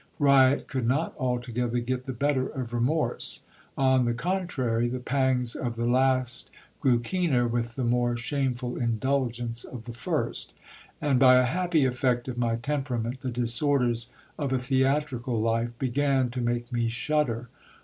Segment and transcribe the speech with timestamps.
[0.17, 3.43] Riot could not altogether get the better of remorse:
[3.77, 9.63] on the contrary, the pangs of the last grew keener with the more shameful indulgence
[9.63, 10.55] of the first;
[10.99, 14.09] and, by a happy effect of my temperament, the disorders
[14.39, 17.49] of a theatrical life began to make me shudder.